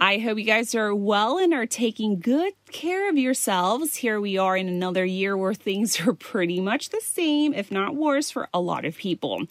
[0.00, 3.96] I hope you guys are well and are taking good care of yourselves.
[3.96, 7.96] Here we are in another year where things are pretty much the same, if not
[7.96, 9.42] worse, for a lot of people.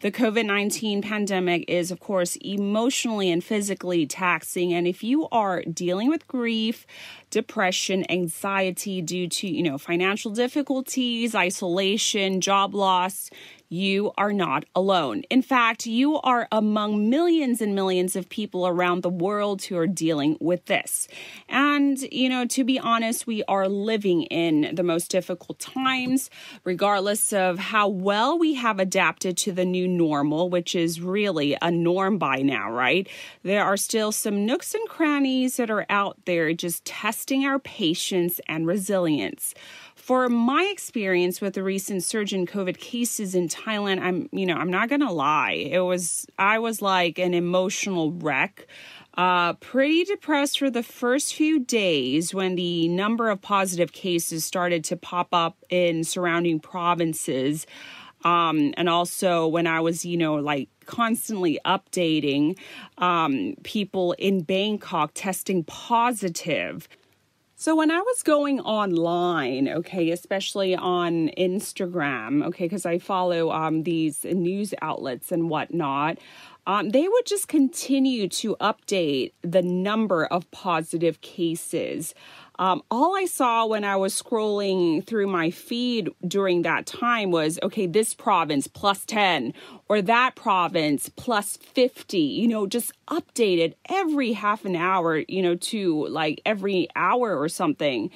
[0.00, 4.72] The COVID 19 pandemic is, of course, emotionally and physically taxing.
[4.72, 6.86] And if you are dealing with grief,
[7.30, 13.30] depression, anxiety due to, you know, financial difficulties, isolation, job loss,
[13.68, 15.22] you are not alone.
[15.30, 19.86] In fact, you are among millions and millions of people around the world who are
[19.86, 21.06] dealing with this.
[21.48, 26.30] And, you know, to be honest, we are living in the most difficult times,
[26.64, 31.70] regardless of how well we have adapted to the new normal, which is really a
[31.70, 33.08] norm by now, right?
[33.42, 38.40] There are still some nooks and crannies that are out there just testing our patience
[38.48, 39.54] and resilience
[40.08, 44.54] for my experience with the recent surge in COVID cases in Thailand, I'm, you know,
[44.54, 45.68] I'm not to lie.
[45.70, 48.66] It was, I was like an emotional wreck.
[49.18, 54.82] Uh, pretty depressed for the first few days when the number of positive cases started
[54.84, 57.66] to pop up in surrounding provinces.
[58.24, 62.56] Um, and also when I was, you know, like constantly updating
[62.96, 66.88] um, people in Bangkok testing positive.
[67.60, 73.82] So when I was going online, okay, especially on Instagram, okay, because I follow um,
[73.82, 76.18] these news outlets and whatnot,
[76.68, 82.14] um, they would just continue to update the number of positive cases.
[82.58, 87.58] Um, all I saw when I was scrolling through my feed during that time was
[87.62, 89.54] okay, this province plus 10
[89.88, 95.54] or that province plus 50, you know, just updated every half an hour, you know,
[95.54, 98.10] to like every hour or something.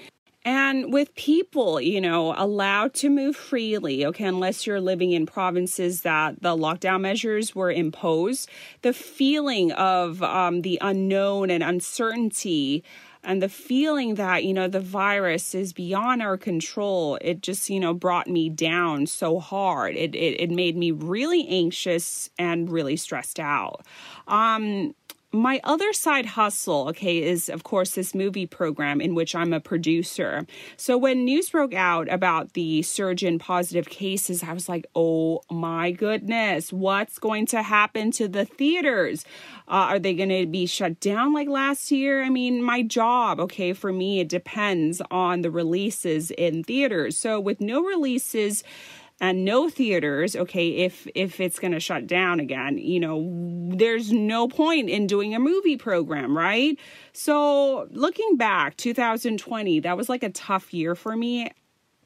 [0.45, 6.03] And with people, you know, allowed to move freely, okay, unless you're living in provinces
[6.03, 8.49] that the lockdown measures were imposed,
[8.83, 12.83] the feeling of um, the unknown and uncertainty
[13.25, 17.79] and the feeling that you know the virus is beyond our control it just you
[17.81, 19.97] know brought me down so hard.
[19.97, 23.87] It it, it made me really anxious and really stressed out.
[24.27, 24.95] Um
[25.33, 29.61] my other side hustle, okay, is of course this movie program in which I'm a
[29.61, 30.47] producer.
[30.77, 35.43] So when news broke out about the surge in positive cases, I was like, oh
[35.51, 39.25] my goodness, what's going to happen to the theaters?
[39.69, 42.23] Uh, are they going to be shut down like last year?
[42.23, 47.17] I mean, my job, okay, for me, it depends on the releases in theaters.
[47.17, 48.63] So with no releases,
[49.23, 54.13] and no theaters okay if if it's going to shut down again you know there's
[54.13, 56.79] no point in doing a movie program right
[57.15, 61.51] so looking back 2020 that was like a tough year for me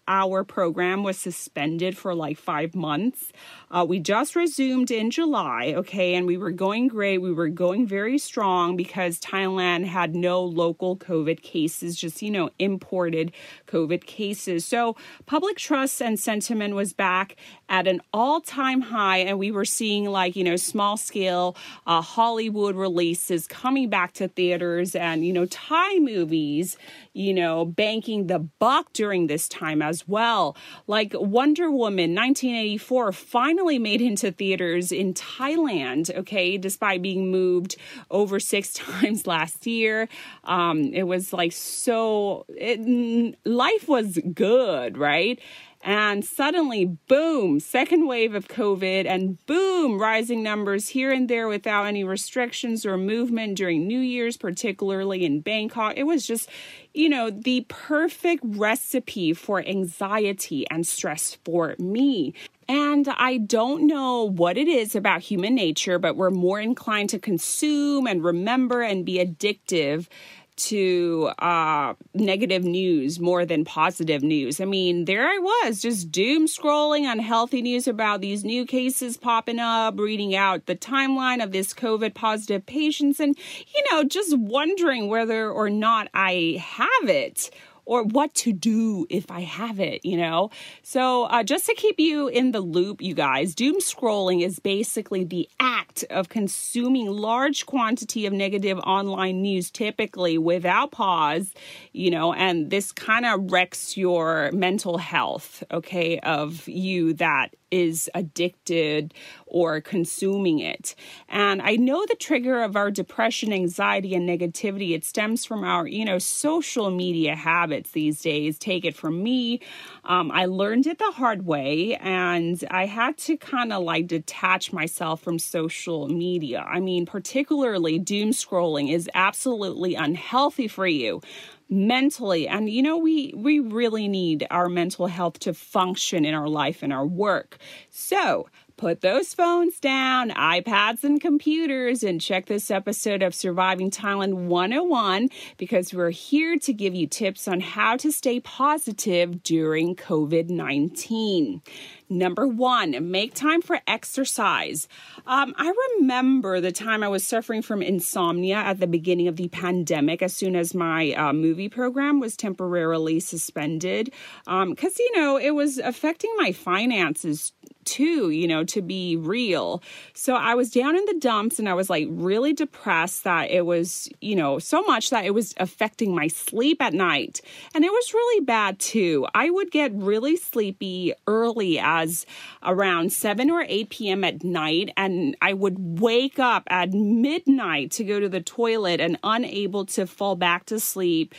[0.08, 3.32] our program was suspended for like five months.
[3.68, 7.18] Uh, we just resumed in July, okay, and we were going great.
[7.18, 12.50] We were going very strong because Thailand had no local COVID cases, just, you know,
[12.60, 13.32] imported
[13.66, 14.64] COVID cases.
[14.64, 14.94] So
[15.26, 17.34] public trust and sentiment was back
[17.68, 21.56] at an all time high, and we were seeing like, you know, small scale
[21.88, 26.78] uh, Hollywood releases coming back to theaters and, you know, Thai movies,
[27.14, 30.56] you know, banking the buck during this time as well.
[30.86, 37.76] Like Wonder Woman 1984 finally made into theaters in Thailand, okay, despite being moved
[38.10, 40.08] over six times last year.
[40.44, 45.40] Um, it was like so, it, life was good, right?
[45.82, 51.84] And suddenly, boom, second wave of COVID, and boom, rising numbers here and there without
[51.84, 55.96] any restrictions or movement during New Year's, particularly in Bangkok.
[55.96, 56.48] It was just,
[56.92, 62.34] you know, the perfect recipe for anxiety and stress for me.
[62.68, 67.18] And I don't know what it is about human nature, but we're more inclined to
[67.18, 70.08] consume and remember and be addictive
[70.56, 74.60] to uh, negative news more than positive news.
[74.60, 79.58] I mean, there I was just doom scrolling unhealthy news about these new cases popping
[79.58, 83.36] up, reading out the timeline of this COVID positive patients, and,
[83.74, 87.50] you know, just wondering whether or not I have it
[87.86, 90.50] or what to do if I have it, you know?
[90.82, 95.24] So, uh, just to keep you in the loop, you guys, doom scrolling is basically
[95.24, 101.54] the act of consuming large quantity of negative online news, typically without pause,
[101.92, 108.08] you know, and this kind of wrecks your mental health, okay, of you that is
[108.14, 109.14] addicted
[109.46, 110.94] or consuming it.
[111.28, 115.86] And I know the trigger of our depression, anxiety, and negativity, it stems from our,
[115.86, 118.58] you know, social media habits these days.
[118.58, 119.60] Take it from me.
[120.04, 124.72] Um, I learned it the hard way and I had to kind of like detach
[124.72, 126.60] myself from social media.
[126.60, 131.20] I mean, particularly doom scrolling is absolutely unhealthy for you
[131.68, 136.48] mentally and you know we we really need our mental health to function in our
[136.48, 137.58] life and our work.
[137.90, 144.46] So put those phones down, iPads and computers, and check this episode of Surviving Thailand
[144.46, 150.50] 101 because we're here to give you tips on how to stay positive during COVID
[150.50, 151.62] 19.
[152.08, 154.86] Number one, make time for exercise.
[155.26, 159.48] Um, I remember the time I was suffering from insomnia at the beginning of the
[159.48, 164.12] pandemic, as soon as my uh, movie program was temporarily suspended.
[164.44, 167.52] Because, um, you know, it was affecting my finances
[167.86, 169.82] too, you know, to be real.
[170.12, 173.64] So I was down in the dumps and I was like really depressed that it
[173.64, 177.40] was, you know, so much that it was affecting my sleep at night.
[177.74, 179.26] And it was really bad too.
[179.34, 182.26] I would get really sleepy early as
[182.62, 184.24] around 7 or 8 p.m.
[184.24, 189.18] at night and I would wake up at midnight to go to the toilet and
[189.22, 191.34] unable to fall back to sleep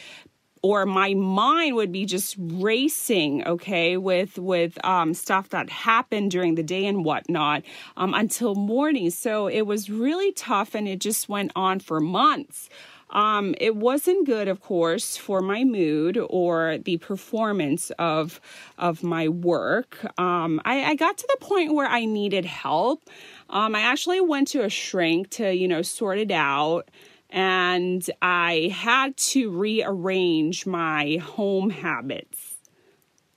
[0.68, 6.56] or my mind would be just racing okay with with um, stuff that happened during
[6.56, 7.64] the day and whatnot
[7.96, 12.70] um, until morning so it was really tough and it just went on for months
[13.10, 18.42] um, it wasn't good, of course, for my mood or the performance of
[18.78, 20.06] of my work.
[20.20, 23.02] Um, I, I, got to the point where I needed help.
[23.50, 26.90] Um, I actually went to a shrink to, you know, sort it out
[27.30, 32.56] and I had to rearrange my home habits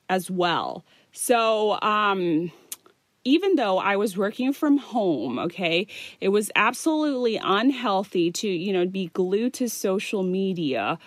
[0.09, 0.85] as well.
[1.13, 2.53] So, um,
[3.25, 5.87] even though I was working from home, okay,
[6.21, 10.99] it was absolutely unhealthy to, you know, be glued to social media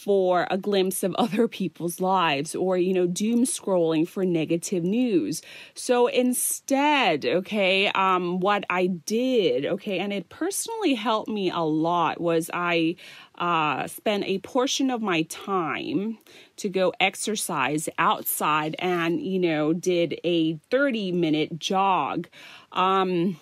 [0.00, 5.42] for a glimpse of other people's lives or, you know, doom scrolling for negative news.
[5.74, 12.20] So instead, okay, um, what I did, okay, and it personally helped me a lot
[12.20, 12.96] was I
[13.36, 16.18] uh, spent a portion of my time
[16.56, 22.28] to go exercise outside and, you know, did a 30 minute jog.
[22.72, 23.38] Um,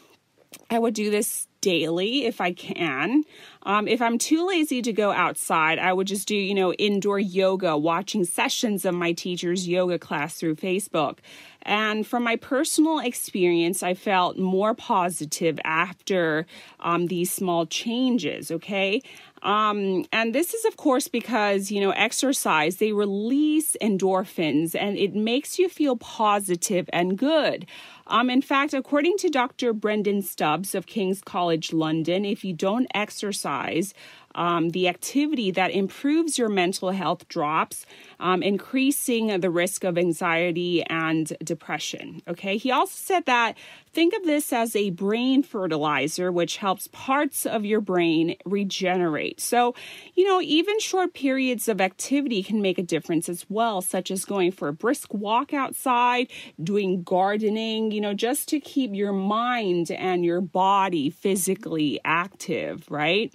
[0.70, 3.24] I would do this daily if I can.
[3.64, 7.18] Um, if I'm too lazy to go outside, I would just do, you know, indoor
[7.18, 11.18] yoga, watching sessions of my teacher's yoga class through Facebook.
[11.62, 16.46] And from my personal experience, I felt more positive after
[16.80, 19.02] um, these small changes, okay?
[19.43, 25.14] Um, and this is, of course, because, you know, exercise, they release endorphins and it
[25.14, 27.67] makes you feel positive and good.
[28.06, 29.73] Um, in fact, according to Dr.
[29.73, 33.93] Brendan Stubbs of King's College London, if you don't exercise,
[34.38, 37.85] um, the activity that improves your mental health drops,
[38.20, 42.22] um, increasing the risk of anxiety and depression.
[42.29, 42.56] Okay.
[42.56, 43.58] He also said that
[43.93, 49.41] think of this as a brain fertilizer, which helps parts of your brain regenerate.
[49.41, 49.74] So,
[50.15, 54.24] you know, even short periods of activity can make a difference as well, such as
[54.24, 56.29] going for a brisk walk outside,
[56.62, 63.34] doing gardening, you know, just to keep your mind and your body physically active, right?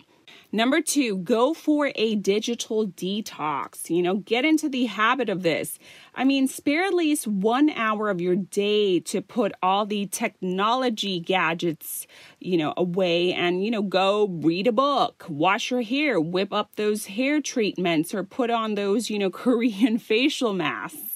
[0.55, 3.89] Number two, go for a digital detox.
[3.89, 5.79] You know, get into the habit of this.
[6.13, 11.19] I mean, spare at least one hour of your day to put all the technology
[11.19, 12.05] gadgets,
[12.39, 16.75] you know, away and, you know, go read a book, wash your hair, whip up
[16.75, 21.12] those hair treatments, or put on those, you know, Korean facial masks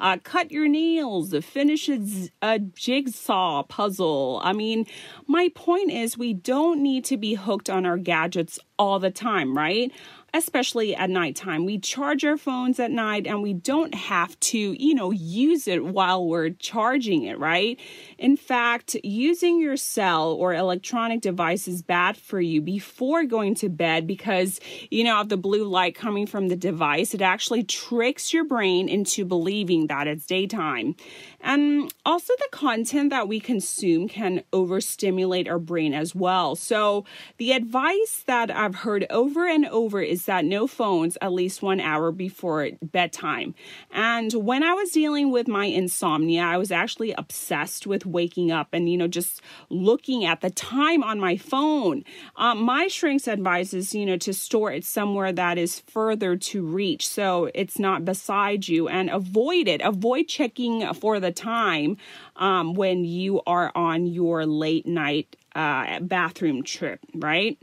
[0.00, 2.00] uh, cut your nails, finish a,
[2.42, 4.40] a jigsaw puzzle.
[4.42, 4.86] I mean,
[5.26, 9.56] my point is we don't need to be hooked on our gadgets all the time,
[9.56, 9.92] right?
[10.34, 11.64] Especially at nighttime.
[11.64, 15.84] We charge our phones at night and we don't have to, you know, use it
[15.84, 17.80] while we're charging it, right?
[18.18, 23.68] In fact, using your cell or electronic device is bad for you before going to
[23.70, 28.32] bed because, you know, of the blue light coming from the device, it actually tricks
[28.32, 30.94] your brain into believing that it's daytime.
[31.40, 36.56] And also, the content that we consume can overstimulate our brain as well.
[36.56, 37.04] So,
[37.36, 41.80] the advice that I've heard over and over is that no phones at least one
[41.80, 43.54] hour before bedtime.
[43.90, 48.68] And when I was dealing with my insomnia, I was actually obsessed with waking up
[48.72, 52.04] and, you know, just looking at the time on my phone.
[52.36, 57.08] Um, my shrink's advises, you know, to store it somewhere that is further to reach
[57.08, 59.80] so it's not beside you and avoid it.
[59.80, 61.96] Avoid checking for the time
[62.36, 67.58] um, when you are on your late night uh, bathroom trip, right?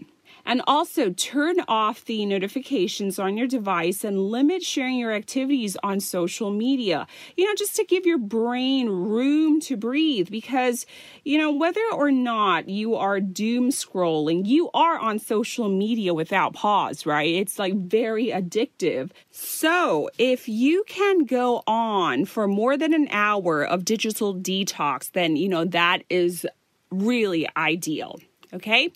[0.46, 6.00] And also turn off the notifications on your device and limit sharing your activities on
[6.00, 7.08] social media.
[7.36, 10.86] You know, just to give your brain room to breathe because,
[11.24, 16.54] you know, whether or not you are doom scrolling, you are on social media without
[16.54, 17.34] pause, right?
[17.34, 19.12] It's like very addictive.
[19.32, 25.36] So if you can go on for more than an hour of digital detox, then,
[25.36, 26.46] you know, that is
[26.92, 28.20] really ideal.
[28.54, 28.92] Okay.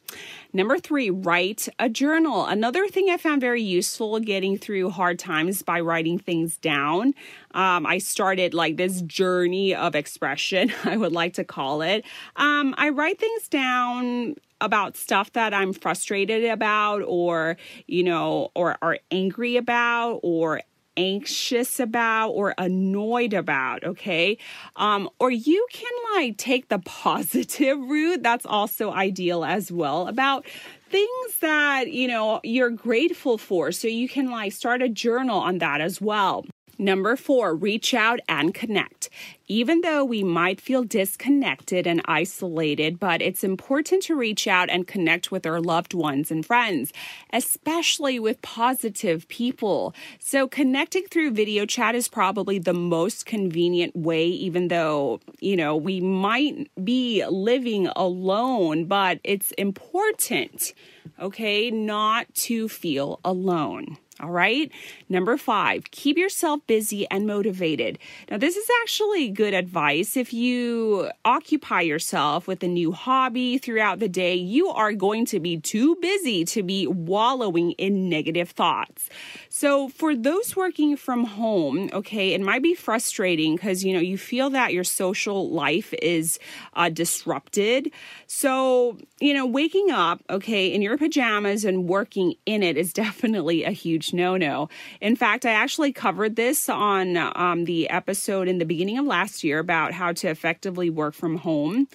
[0.53, 2.45] Number three, write a journal.
[2.45, 7.13] Another thing I found very useful getting through hard times by writing things down.
[7.51, 12.05] Um, I started like this journey of expression, I would like to call it.
[12.35, 18.77] Um, I write things down about stuff that I'm frustrated about or, you know, or
[18.81, 20.61] are angry about or
[20.99, 24.37] anxious about or annoyed about, okay?
[24.75, 28.21] Um, or you can like take the positive route.
[28.21, 30.45] That's also ideal as well about
[30.89, 33.71] things that, you know, you're grateful for.
[33.71, 36.45] So you can like start a journal on that as well.
[36.81, 39.09] Number four, reach out and connect.
[39.49, 44.87] Even though we might feel disconnected and isolated, but it's important to reach out and
[44.87, 46.93] connect with our loved ones and friends,
[47.33, 49.93] especially with positive people.
[50.19, 55.75] So, connecting through video chat is probably the most convenient way, even though, you know,
[55.75, 60.73] we might be living alone, but it's important,
[61.19, 63.97] okay, not to feel alone.
[64.21, 64.69] All right.
[65.07, 67.97] Number five, keep yourself busy and motivated.
[68.29, 70.17] Now, this is actually good advice.
[70.17, 75.39] If you occupy yourself with a new hobby throughout the day, you are going to
[75.39, 79.09] be too busy to be wallowing in negative thoughts.
[79.47, 84.17] So, for those working from home, okay, it might be frustrating because, you know, you
[84.17, 86.39] feel that your social life is
[86.73, 87.91] uh, disrupted.
[88.27, 93.63] So, you know, waking up, okay, in your pajamas and working in it is definitely
[93.63, 94.69] a huge no no.
[95.01, 99.43] In fact, I actually covered this on um, the episode in the beginning of last
[99.43, 101.87] year about how to effectively work from home.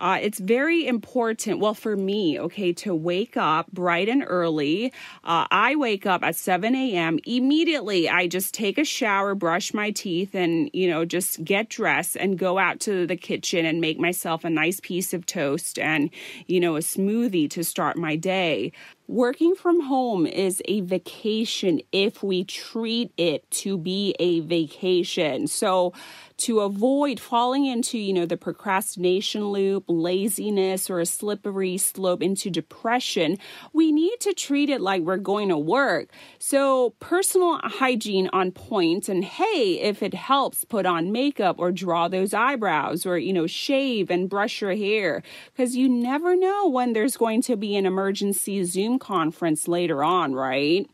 [0.00, 4.92] Uh, it's very important, well, for me, okay, to wake up bright and early.
[5.22, 7.18] Uh, I wake up at 7 a.m.
[7.26, 12.16] Immediately, I just take a shower, brush my teeth, and, you know, just get dressed
[12.16, 16.08] and go out to the kitchen and make myself a nice piece of toast and,
[16.46, 18.72] you know, a smoothie to start my day.
[19.10, 25.48] Working from home is a vacation if we treat it to be a vacation.
[25.48, 25.94] So,
[26.36, 32.48] to avoid falling into, you know, the procrastination loop, laziness, or a slippery slope into
[32.48, 33.36] depression,
[33.74, 36.08] we need to treat it like we're going to work.
[36.38, 42.06] So, personal hygiene on point, and hey, if it helps, put on makeup or draw
[42.06, 46.92] those eyebrows or, you know, shave and brush your hair because you never know when
[46.92, 50.88] there's going to be an emergency Zoom conference later on, right?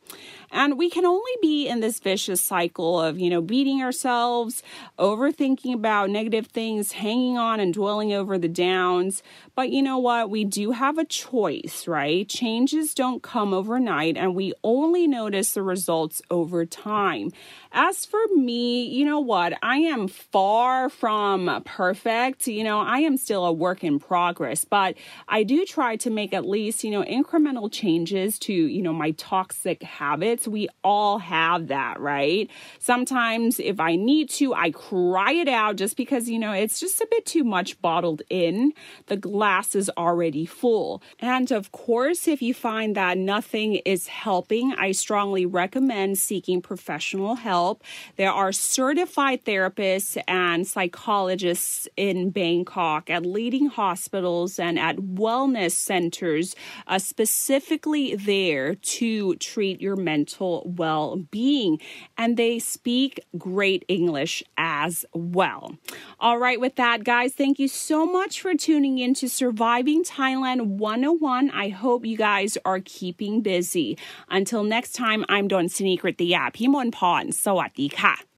[0.57, 4.63] And we can only be in this vicious cycle of, you know, beating ourselves,
[4.99, 9.23] overthinking about negative things, hanging on and dwelling over the downs.
[9.55, 10.31] But you know what?
[10.31, 12.27] We do have a choice, right?
[12.27, 17.33] Changes don't come overnight, and we only notice the results over time.
[17.71, 19.53] As for me, you know what?
[19.63, 22.47] I am far from perfect.
[22.47, 24.95] You know, I am still a work in progress, but
[25.29, 29.11] I do try to make at least, you know, incremental changes to, you know, my
[29.11, 32.51] toxic habits we all have that, right?
[32.79, 37.01] Sometimes if I need to, I cry it out just because, you know, it's just
[37.01, 38.73] a bit too much bottled in.
[39.07, 41.03] The glass is already full.
[41.21, 47.37] And of course, if you find that nothing is helping, I strongly recommend seeking professional
[47.37, 47.83] help.
[48.17, 56.55] There are certified therapists and psychologists in Bangkok at leading hospitals and at wellness centers
[56.87, 60.26] uh, specifically there to treat your mental
[60.66, 61.80] well being.
[62.18, 65.76] And they speak great English as well.
[66.20, 70.78] All right, with that, guys, thank you so much for tuning in to Surviving Thailand
[70.78, 71.50] 101.
[71.52, 73.98] I hope you guys are keeping busy.
[74.30, 76.18] Until next time, I'm Don Sinikrit
[76.56, 78.32] พิมลพรสวัสดีค่ะ